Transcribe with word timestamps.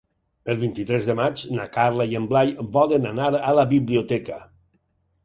El 0.51 0.55
vint-i-tres 0.61 1.09
de 1.09 1.15
maig 1.19 1.43
na 1.59 1.67
Carla 1.75 2.07
i 2.13 2.17
en 2.21 2.25
Blai 2.31 2.53
volen 2.79 3.05
anar 3.11 3.29
a 3.51 3.55
la 3.61 3.67
biblioteca. 3.75 4.39